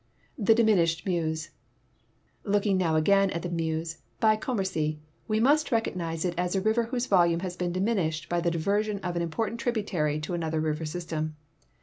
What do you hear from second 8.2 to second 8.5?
by the